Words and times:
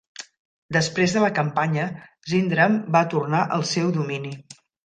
Després 0.77 1.13
de 1.17 1.21
la 1.25 1.29
campanya, 1.41 1.85
Zyndram 2.31 2.81
va 2.97 3.05
tornar 3.15 3.47
al 3.59 3.71
seu 3.77 3.97
domini. 4.01 4.37